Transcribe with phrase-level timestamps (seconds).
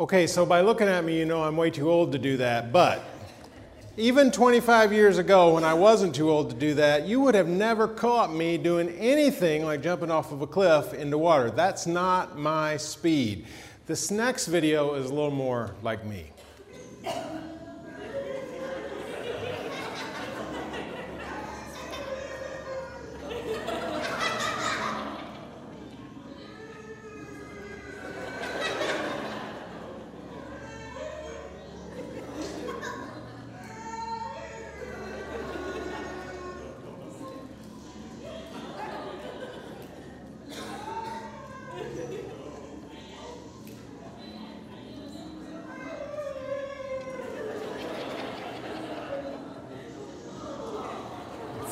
[0.00, 2.72] Okay, so by looking at me, you know I'm way too old to do that,
[2.72, 3.00] but
[3.96, 7.46] even 25 years ago, when I wasn't too old to do that, you would have
[7.46, 11.48] never caught me doing anything like jumping off of a cliff into water.
[11.52, 13.46] That's not my speed.
[13.86, 16.33] This next video is a little more like me.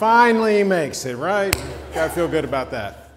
[0.03, 1.55] Finally makes it, right?
[1.95, 3.11] Gotta feel good about that.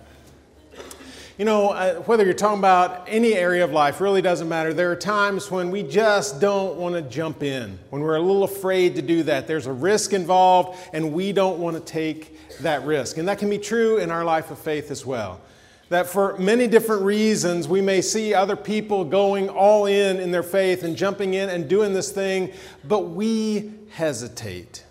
[1.36, 1.74] You know,
[2.06, 4.72] whether you're talking about any area of life really doesn't matter.
[4.72, 8.44] There are times when we just don't want to jump in, when we're a little
[8.44, 9.48] afraid to do that.
[9.48, 13.18] There's a risk involved, and we don't want to take that risk.
[13.18, 15.42] And that can be true in our life of faith as well.
[15.90, 20.44] That for many different reasons, we may see other people going all in in their
[20.44, 24.84] faith and jumping in and doing this thing, but we hesitate.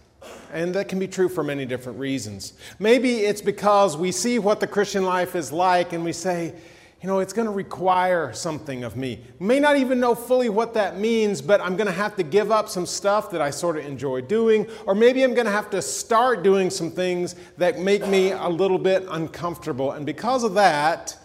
[0.55, 2.53] And that can be true for many different reasons.
[2.79, 6.55] Maybe it's because we see what the Christian life is like and we say,
[7.03, 9.21] you know, it's going to require something of me.
[9.41, 12.53] May not even know fully what that means, but I'm going to have to give
[12.53, 15.71] up some stuff that I sort of enjoy doing, or maybe I'm going to have
[15.71, 19.91] to start doing some things that make me a little bit uncomfortable.
[19.91, 21.19] And because of that,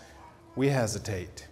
[0.56, 1.48] we hesitate.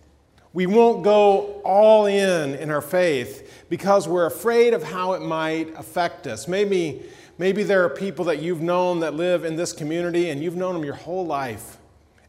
[0.51, 5.73] We won't go all in in our faith because we're afraid of how it might
[5.77, 6.47] affect us.
[6.47, 7.03] Maybe
[7.39, 10.73] Maybe there are people that you've known that live in this community and you've known
[10.73, 11.77] them your whole life.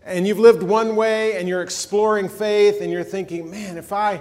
[0.05, 4.21] And you've lived one way and you're exploring faith and you're thinking, man, if I,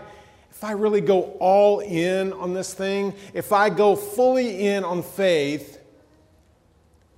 [0.49, 5.03] if I really go all in on this thing, if I go fully in on
[5.03, 5.79] faith,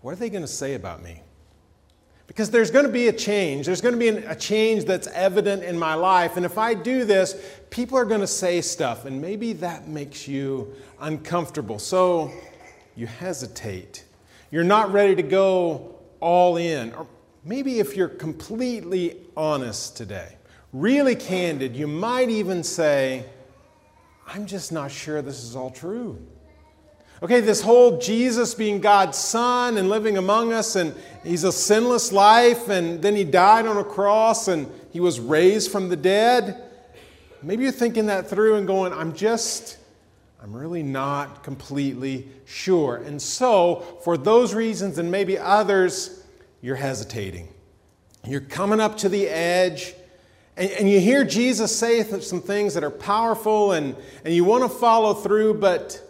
[0.02, 1.22] what are they going to say about me?
[2.26, 3.66] Because there's going to be a change.
[3.66, 6.38] There's going to be a change that's evident in my life.
[6.38, 7.36] And if I do this,
[7.70, 11.80] people are going to say stuff, and maybe that makes you uncomfortable.
[11.80, 12.32] So,
[12.96, 14.04] you hesitate.
[14.52, 16.94] You're not ready to go all in.
[16.94, 17.08] Or
[17.44, 20.38] maybe if you're completely honest today,
[20.74, 23.26] really candid, you might even say,
[24.28, 26.20] I'm just not sure this is all true.
[27.22, 32.14] Okay, this whole Jesus being God's Son and living among us, and He's a sinless
[32.14, 36.64] life, and then He died on a cross and He was raised from the dead.
[37.44, 39.78] Maybe you're thinking that through and going, I'm just
[40.42, 42.96] I'm really not completely sure.
[42.96, 46.24] And so, for those reasons and maybe others,
[46.62, 47.50] you're hesitating.
[48.26, 49.94] You're coming up to the edge,
[50.56, 54.64] and, and you hear Jesus say some things that are powerful, and, and you want
[54.64, 56.02] to follow through, but,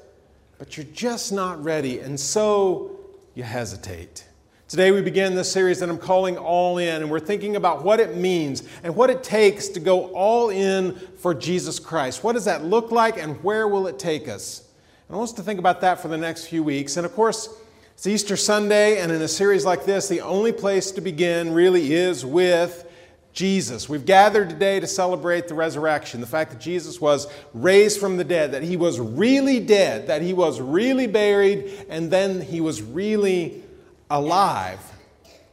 [0.59, 2.00] but you're just not ready.
[2.00, 3.00] And so,
[3.34, 4.28] you hesitate.
[4.69, 8.00] Today, we begin this series that I'm calling All In, and we're thinking about what
[8.00, 12.24] it means and what it takes to go all in for Jesus Christ.
[12.24, 14.59] What does that look like, and where will it take us?
[15.07, 16.97] And I want us to think about that for the next few weeks.
[16.97, 17.50] And of course,
[17.96, 21.91] it's Easter Sunday, and in a series like this, the only place to begin really
[21.91, 22.88] is with
[23.34, 23.90] Jesus.
[23.90, 27.25] We've gathered today to celebrate the resurrection, the fact that Jesus was
[27.56, 32.12] raised from the dead, that he was really dead, that he was really buried, and
[32.12, 33.63] then he was really
[34.09, 34.79] alive.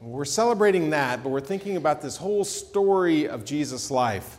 [0.00, 4.38] We're celebrating that, but we're thinking about this whole story of Jesus' life.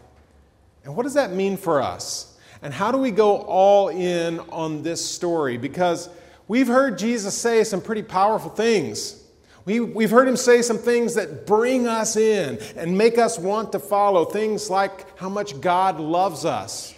[0.83, 2.37] And what does that mean for us?
[2.61, 5.57] And how do we go all in on this story?
[5.57, 6.09] Because
[6.47, 9.23] we've heard Jesus say some pretty powerful things.
[9.65, 13.73] We, we've heard him say some things that bring us in and make us want
[13.73, 14.23] to follow.
[14.25, 16.93] Things like how much God loves us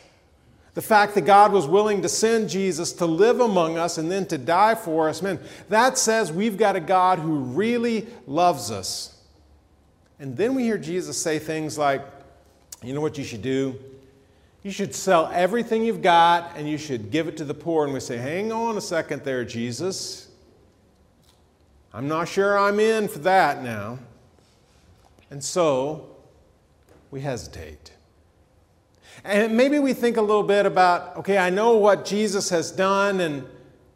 [0.74, 4.26] the fact that God was willing to send Jesus to live among us and then
[4.28, 9.18] to die for us, man, that says we've got a God who really loves us.
[10.20, 12.06] And then we hear Jesus say things like,
[12.84, 13.80] you know what you should do?
[14.64, 17.86] You should sell everything you've got and you should give it to the poor.
[17.86, 20.30] And we say, hang on a second there, Jesus.
[21.94, 24.00] I'm not sure I'm in for that now.
[25.32, 26.16] And so
[27.10, 27.92] we hesitate.
[29.24, 33.20] And maybe we think a little bit about okay, I know what Jesus has done,
[33.20, 33.46] and,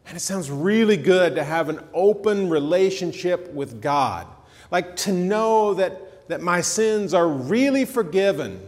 [0.06, 4.26] and it sounds really good to have an open relationship with God.
[4.70, 8.60] Like to know that, that my sins are really forgiven,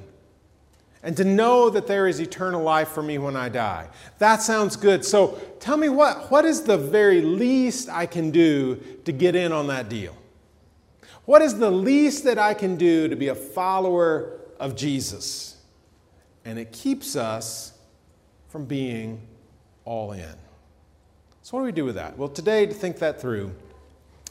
[1.03, 3.89] and to know that there is eternal life for me when I die.
[4.19, 5.05] That sounds good.
[5.05, 9.53] So tell me what, what is the very least I can do to get in
[9.53, 10.17] on that deal?
[11.27, 15.56] What is the least that I can do to be a follower of Jesus?
[16.47, 17.73] And it keeps us
[18.49, 19.21] from being
[19.85, 20.35] all in.
[21.43, 22.17] So, what do we do with that?
[22.17, 23.53] Well, today, to think that through,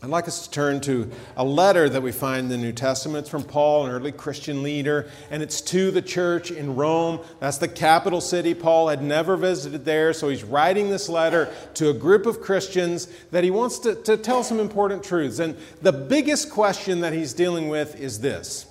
[0.02, 3.24] I'd like us to turn to a letter that we find in the New Testament.
[3.24, 7.20] It's from Paul, an early Christian leader, and it's to the church in Rome.
[7.40, 8.54] That's the capital city.
[8.54, 13.08] Paul had never visited there, so he's writing this letter to a group of Christians
[13.32, 15.40] that he wants to, to tell some important truths.
[15.40, 18.68] And the biggest question that he's dealing with is this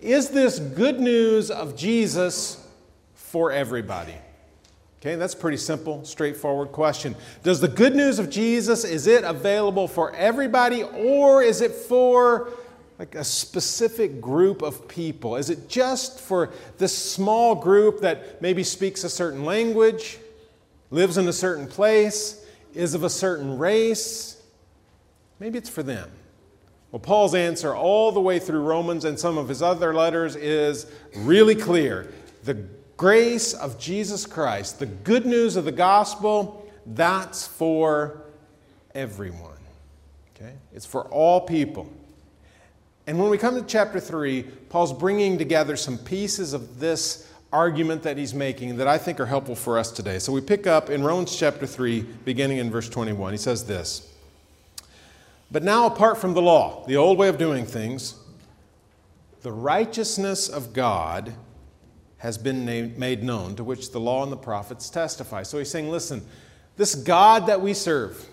[0.00, 2.64] Is this good news of Jesus
[3.28, 4.14] for everybody?
[5.00, 7.14] Okay, that's a pretty simple, straightforward question.
[7.44, 12.50] Does the good news of Jesus is it available for everybody or is it for
[12.98, 15.36] like a specific group of people?
[15.36, 20.18] Is it just for this small group that maybe speaks a certain language,
[20.90, 22.44] lives in a certain place,
[22.74, 24.42] is of a certain race?
[25.38, 26.10] Maybe it's for them.
[26.90, 30.90] Well, Paul's answer all the way through Romans and some of his other letters is
[31.14, 32.12] really clear.
[32.42, 32.64] The
[32.98, 38.24] grace of Jesus Christ, the good news of the gospel, that's for
[38.94, 39.56] everyone.
[40.34, 40.52] Okay?
[40.74, 41.90] It's for all people.
[43.06, 48.02] And when we come to chapter 3, Paul's bringing together some pieces of this argument
[48.02, 50.18] that he's making that I think are helpful for us today.
[50.18, 53.32] So we pick up in Romans chapter 3, beginning in verse 21.
[53.32, 54.12] He says this
[55.52, 58.16] But now, apart from the law, the old way of doing things,
[59.42, 61.32] the righteousness of God
[62.18, 62.64] has been
[62.98, 65.42] made known, to which the law and the prophets testify.
[65.42, 66.24] So he's saying, listen,
[66.76, 68.26] this God that we serve,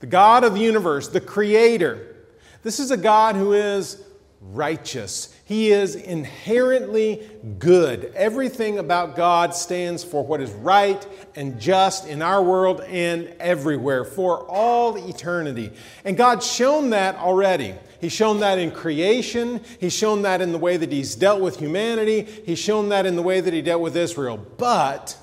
[0.00, 2.16] the God of the universe, the Creator,
[2.62, 4.02] this is a God who is
[4.40, 5.34] righteous.
[5.44, 7.28] He is inherently
[7.58, 8.12] good.
[8.14, 14.04] Everything about God stands for what is right and just in our world and everywhere
[14.04, 15.72] for all eternity.
[16.04, 17.74] And God's shown that already.
[18.00, 19.60] He's shown that in creation.
[19.78, 22.22] He's shown that in the way that He's dealt with humanity.
[22.22, 24.38] He's shown that in the way that He dealt with Israel.
[24.56, 25.16] But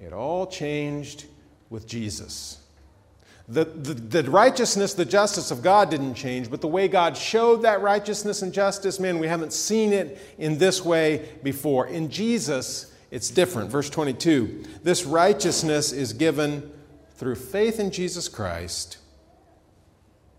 [0.00, 1.26] it all changed
[1.68, 2.60] with Jesus.
[3.48, 7.62] The, the, the, righteousness, the justice of God didn't change, but the way God showed
[7.62, 11.86] that righteousness and justice, man, we haven't seen it in this way before.
[11.86, 13.70] In Jesus, it's different.
[13.70, 16.72] Verse 22 this righteousness is given
[17.14, 18.98] through faith in Jesus Christ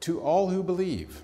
[0.01, 1.21] to all who believe.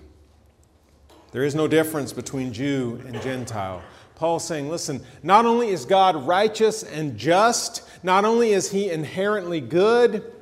[1.32, 3.82] There is no difference between Jew and Gentile.
[4.14, 9.60] Paul's saying, listen, not only is God righteous and just, not only is he inherently
[9.60, 10.32] good,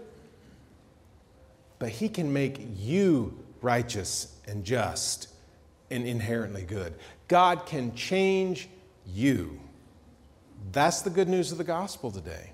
[1.79, 5.29] but he can make you righteous and just
[5.91, 6.95] and inherently good.
[7.29, 8.69] God can change
[9.07, 9.59] you.
[10.73, 12.53] That's the good news of the gospel today.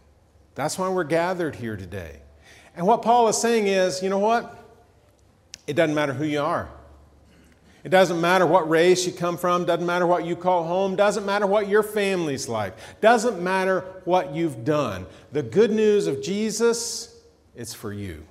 [0.55, 2.21] That's why we're gathered here today.
[2.77, 4.58] And what Paul is saying is, you know what?
[5.69, 6.69] It doesn't matter who you are.
[7.85, 11.25] It doesn't matter what race you come from, doesn't matter what you call home, doesn't
[11.25, 15.07] matter what your family's like, doesn't matter what you've done.
[15.31, 17.15] The good news of Jesus,
[17.59, 18.25] is for you.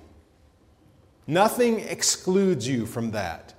[1.26, 3.54] Nothing excludes you from that.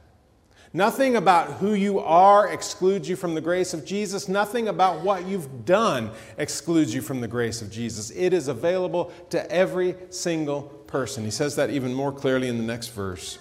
[0.74, 4.28] Nothing about who you are excludes you from the grace of Jesus.
[4.28, 8.12] Nothing about what you've done excludes you from the grace of Jesus.
[8.12, 11.24] It is available to every single person.
[11.24, 13.38] He says that even more clearly in the next verse.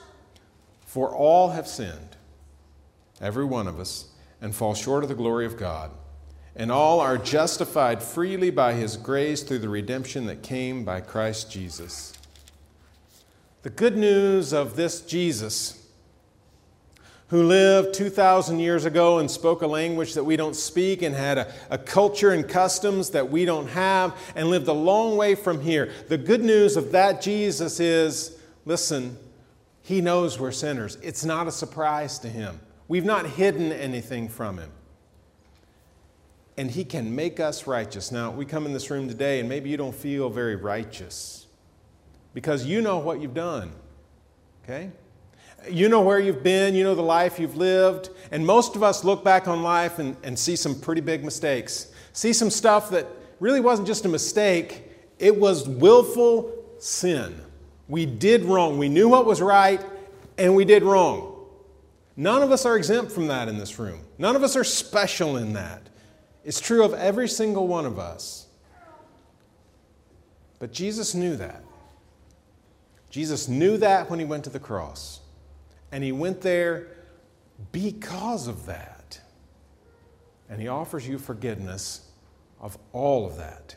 [0.89, 2.17] For all have sinned,
[3.21, 4.07] every one of us,
[4.41, 5.91] and fall short of the glory of God.
[6.57, 11.53] And all are justified freely by his grace through the redemption that came by Christ
[11.53, 12.15] Jesus.
[13.65, 15.87] The good news of this Jesus,
[17.29, 21.37] who lived 2,000 years ago and spoke a language that we don't speak and had
[21.37, 25.61] a, a, culture and customs that we don't have and lived a long way from
[25.61, 25.93] here.
[26.09, 29.19] The good news of that Jesus is listen,
[29.89, 30.99] he knows we're sinners.
[31.01, 32.61] It's not a surprise to Him.
[32.89, 34.71] We've not hidden anything from Him.
[36.59, 38.13] And He can make us righteous.
[38.13, 41.47] Now, we come in this room today and maybe you don't feel very righteous
[42.35, 43.73] because you know what you've done.
[44.63, 44.91] Okay?
[45.71, 49.05] You know where you've been, you know the life you've lived, and most of us
[49.05, 51.93] look back on life and, and see some pretty big mistakes.
[52.13, 53.07] See some stuff that
[53.41, 54.83] really wasn't just a mistake,
[55.19, 57.41] it was willful sin.
[57.89, 58.79] We did wrong.
[58.79, 59.85] We knew what was right,
[60.37, 61.35] and we did wrong.
[62.17, 64.01] None of us are exempt from that in this room.
[64.19, 65.89] None of us are special in that.
[66.45, 68.47] It's true of every single one of us.
[70.59, 71.63] But Jesus knew that.
[73.11, 75.21] Jesus knew that when he went to the cross.
[75.93, 76.89] And he went there
[77.73, 79.21] because of that.
[80.51, 82.07] And he offers you forgiveness
[82.61, 83.77] of all of that.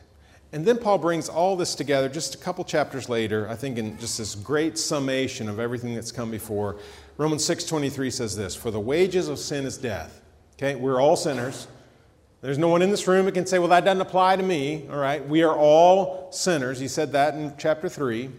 [0.52, 3.98] And then Paul brings all this together just a couple chapters later, I think in
[3.98, 6.76] just this great summation of everything that's come before.
[7.16, 10.20] Romans 6:23 says this, "For the wages of sin is death."
[10.56, 10.74] Okay?
[10.74, 11.66] We're all sinners.
[12.42, 14.88] There's no one in this room that can say, well, that doesn't apply to me.
[14.90, 15.26] All right.
[15.26, 16.80] We are all sinners.
[16.80, 18.30] He said that in chapter 3.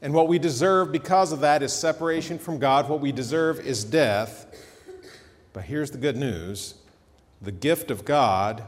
[0.00, 2.88] And what we deserve because of that is separation from God.
[2.88, 4.46] What we deserve is death.
[5.52, 6.74] But here's the good news
[7.42, 8.62] the gift of God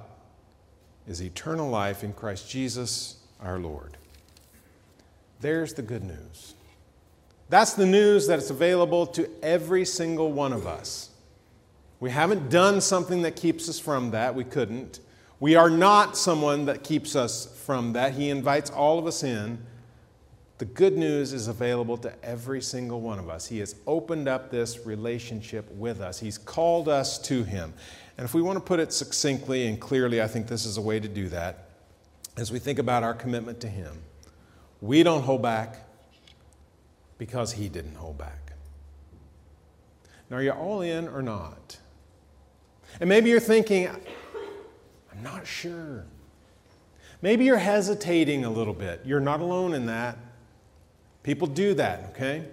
[1.07, 3.97] is eternal life in Christ Jesus our Lord.
[5.41, 6.55] There's the good news.
[7.49, 11.11] That's the news that is available to every single one of us.
[12.01, 14.35] We haven't done something that keeps us from that.
[14.35, 15.01] We couldn't.
[15.39, 18.15] We are not someone that keeps us from that.
[18.15, 19.59] He invites all of us in.
[20.63, 23.49] The good news is available to every single one of us.
[23.49, 27.75] He has opened up this relationship with us, He's called us to Him.
[28.17, 30.81] And if we want to put it succinctly and clearly, I think this is a
[30.81, 31.71] way to do that.
[32.37, 34.05] As we think about our commitment to Him,
[34.81, 35.79] we don't hold back
[37.19, 38.53] because He didn't hold back.
[40.31, 41.77] Now, are you all in or not?
[43.01, 46.05] And maybe you're thinking, I'm not sure.
[47.21, 49.01] Maybe you're hesitating a little bit.
[49.05, 50.17] You're not alone in that.
[51.23, 52.45] People do that, okay?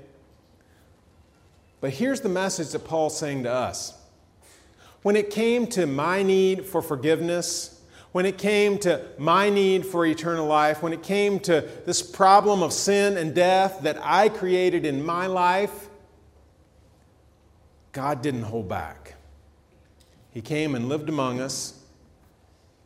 [1.81, 3.97] But here's the message that Paul's saying to us.
[5.01, 10.05] When it came to my need for forgiveness, when it came to my need for
[10.05, 14.85] eternal life, when it came to this problem of sin and death that I created
[14.85, 15.87] in my life,
[17.91, 19.15] God didn't hold back.
[20.31, 21.81] He came and lived among us,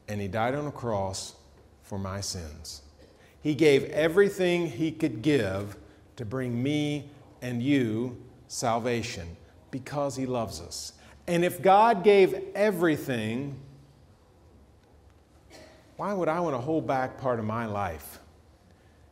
[0.07, 1.35] and He died on a cross
[1.81, 2.82] for my sins.
[3.43, 5.75] He gave everything He could give
[6.15, 7.09] to bring me
[7.41, 9.35] and you salvation
[9.69, 10.93] because He loves us.
[11.27, 13.59] And if God gave everything,
[15.97, 18.19] why would I want to hold back part of my life?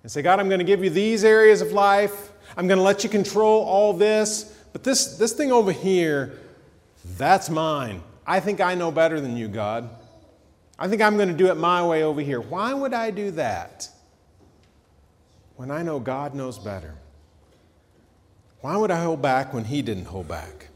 [0.04, 2.32] And say, God, I'm going to give you these areas of life.
[2.58, 4.58] I'm going to let you control all this.
[4.74, 6.40] But this, this thing over here,
[7.18, 8.02] that's mine.
[8.26, 9.90] I think I know better than you, God.
[10.80, 12.42] I think I'm going to do it my way over here.
[12.42, 13.90] Why would I do that
[15.62, 16.96] when I know God knows better?
[18.62, 20.70] Why would I hold back when He didn't hold back?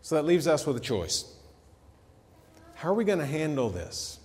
[0.00, 1.30] So that leaves us with a choice.
[2.76, 4.17] How are we going to handle this?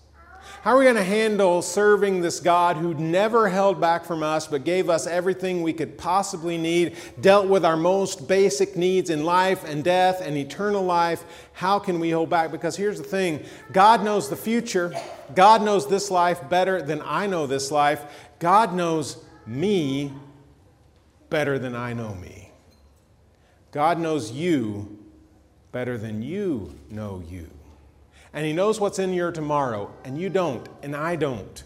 [0.63, 4.47] How are we going to handle serving this God who never held back from us
[4.47, 9.25] but gave us everything we could possibly need, dealt with our most basic needs in
[9.25, 11.25] life and death and eternal life?
[11.51, 12.49] How can we hold back?
[12.49, 13.43] Because here's the thing
[13.73, 14.93] God knows the future.
[15.35, 18.05] God knows this life better than I know this life.
[18.39, 20.13] God knows me
[21.29, 22.53] better than I know me.
[23.73, 24.97] God knows you
[25.73, 27.49] better than you know you
[28.33, 31.63] and He knows what's in your tomorrow, and you don't, and I don't.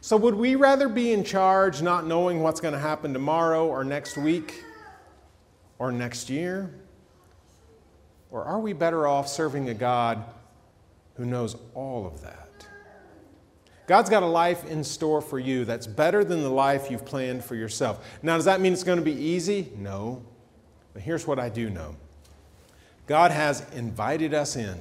[0.00, 3.84] So, would we rather be in charge not knowing what's going to happen tomorrow or
[3.84, 4.64] next week
[5.78, 6.70] or next year?
[8.30, 10.22] Or are we better off serving a God
[11.16, 12.66] who knows all of that?
[13.86, 17.42] God's got a life in store for you that's better than the life you've planned
[17.42, 18.06] for yourself.
[18.22, 19.72] Now, does that mean it's going to be easy?
[19.76, 20.22] No.
[20.92, 21.96] But here's what I do know
[23.06, 24.78] God has invited us in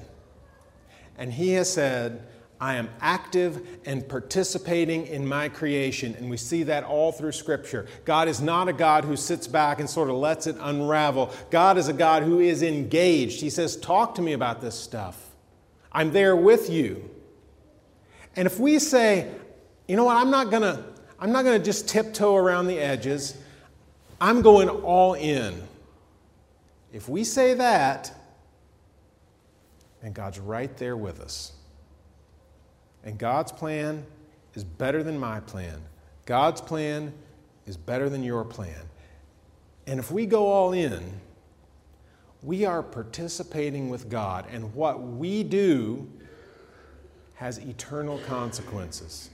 [1.18, 2.28] and he has said,
[2.60, 6.16] I am active and participating in my creation.
[6.16, 7.86] And we see that all through Scripture.
[8.04, 11.32] God is not a God who sits back and sort of lets it unravel.
[11.52, 13.42] God is a God who is engaged.
[13.42, 15.24] He says, Talk to me about this stuff.
[15.92, 17.10] I'm there with you.
[18.36, 19.32] And if we say,
[19.88, 20.84] you know what, I'm not going to.
[21.20, 23.36] I'm not going to just tiptoe around the edges.
[24.22, 25.64] I'm going all in.
[26.94, 28.14] If we say that,
[30.08, 31.52] and God's right there with us.
[33.04, 34.06] And God's plan
[34.54, 35.82] is better than my plan.
[36.26, 37.12] God's plan
[37.66, 38.88] is better than your plan.
[39.86, 41.20] And if we go all in,
[42.42, 46.10] we are participating with God, and what we do
[47.36, 49.30] has eternal consequences.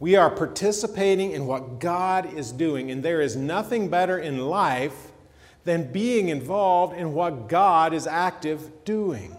[0.00, 5.12] We are participating in what God is doing, and there is nothing better in life
[5.62, 9.36] than being involved in what God is active doing.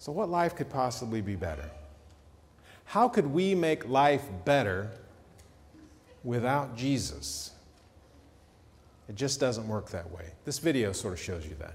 [0.00, 1.70] So, what life could possibly be better?
[2.86, 4.90] How could we make life better
[6.24, 7.50] without Jesus?
[9.10, 10.24] It just doesn't work that way.
[10.46, 11.74] This video sort of shows you that.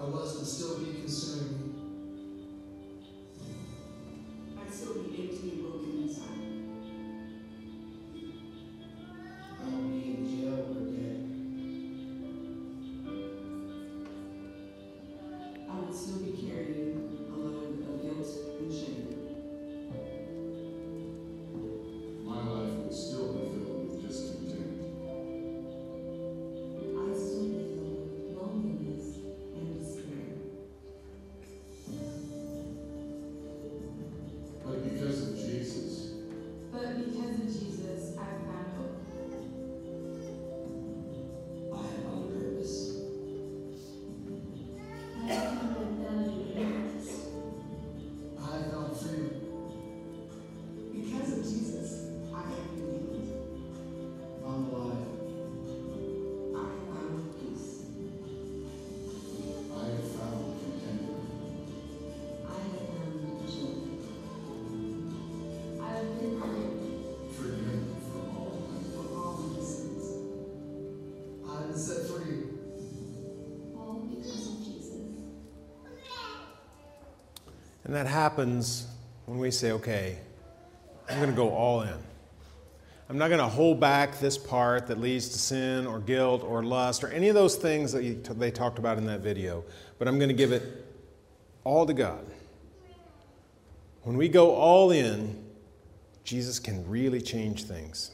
[0.00, 1.69] our lust would still be concerned.
[34.82, 36.10] Because of Jesus.
[36.72, 37.79] But because of Jesus.
[77.90, 78.86] And that happens
[79.26, 80.16] when we say, okay,
[81.08, 81.98] I'm going to go all in.
[83.08, 86.62] I'm not going to hold back this part that leads to sin or guilt or
[86.62, 89.64] lust or any of those things that they talked about in that video,
[89.98, 90.86] but I'm going to give it
[91.64, 92.24] all to God.
[94.04, 95.44] When we go all in,
[96.22, 98.12] Jesus can really change things.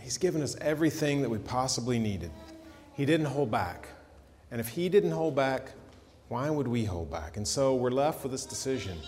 [0.00, 2.32] He's given us everything that we possibly needed.
[2.94, 3.90] He didn't hold back.
[4.50, 5.70] And if He didn't hold back,
[6.28, 7.36] why would we hold back?
[7.36, 8.98] And so we're left with this decision.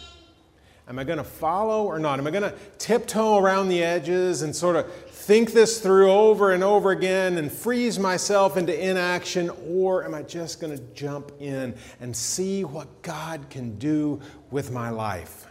[0.89, 2.19] Am I going to follow or not?
[2.19, 6.53] Am I going to tiptoe around the edges and sort of think this through over
[6.53, 9.51] and over again and freeze myself into inaction?
[9.67, 14.21] Or am I just going to jump in and see what God can do
[14.51, 15.47] with my life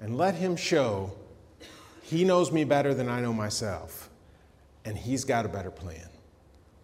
[0.00, 1.12] and let Him show
[2.02, 4.10] He knows me better than I know myself
[4.84, 6.08] and He's got a better plan?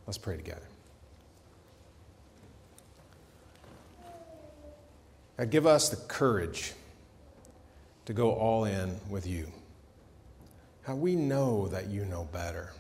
[0.06, 0.68] Let's pray together.
[5.37, 6.72] God, give us the courage
[8.07, 9.51] to go all in with you.
[10.83, 12.72] How we know that you know better.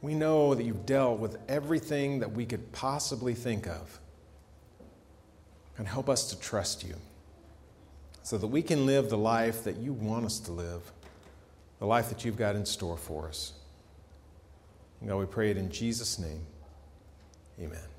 [0.00, 4.00] We know that you've dealt with everything that we could possibly think of.
[5.78, 6.94] And help us to trust you
[8.22, 10.92] so that we can live the life that you want us to live,
[11.78, 13.52] the life that you've got in store for us.
[15.00, 16.46] And God, we pray it in Jesus' name.
[17.60, 17.91] Amen.